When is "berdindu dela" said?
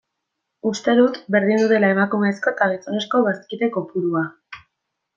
1.35-1.93